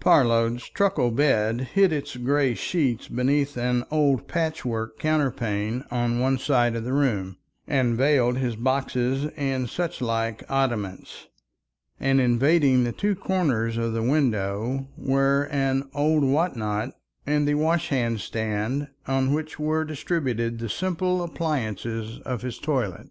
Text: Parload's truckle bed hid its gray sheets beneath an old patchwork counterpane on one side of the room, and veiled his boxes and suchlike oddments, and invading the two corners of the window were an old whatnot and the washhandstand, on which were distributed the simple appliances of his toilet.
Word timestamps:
Parload's 0.00 0.68
truckle 0.68 1.12
bed 1.12 1.60
hid 1.74 1.92
its 1.92 2.16
gray 2.16 2.54
sheets 2.56 3.06
beneath 3.06 3.56
an 3.56 3.84
old 3.88 4.26
patchwork 4.26 4.98
counterpane 4.98 5.84
on 5.92 6.18
one 6.18 6.38
side 6.38 6.74
of 6.74 6.82
the 6.82 6.92
room, 6.92 7.36
and 7.68 7.96
veiled 7.96 8.36
his 8.36 8.56
boxes 8.56 9.26
and 9.36 9.68
suchlike 9.68 10.42
oddments, 10.48 11.28
and 12.00 12.20
invading 12.20 12.82
the 12.82 12.90
two 12.90 13.14
corners 13.14 13.76
of 13.76 13.92
the 13.92 14.02
window 14.02 14.88
were 14.96 15.46
an 15.52 15.88
old 15.94 16.24
whatnot 16.24 16.90
and 17.24 17.46
the 17.46 17.54
washhandstand, 17.54 18.88
on 19.06 19.32
which 19.32 19.56
were 19.60 19.84
distributed 19.84 20.58
the 20.58 20.68
simple 20.68 21.22
appliances 21.22 22.18
of 22.22 22.42
his 22.42 22.58
toilet. 22.58 23.08